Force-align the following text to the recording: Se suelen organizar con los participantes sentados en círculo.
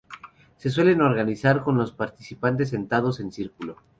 Se 0.57 0.71
suelen 0.71 0.99
organizar 1.01 1.61
con 1.61 1.77
los 1.77 1.91
participantes 1.91 2.69
sentados 2.69 3.19
en 3.19 3.31
círculo. 3.31 3.77